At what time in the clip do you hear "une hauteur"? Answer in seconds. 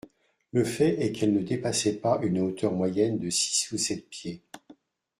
2.23-2.73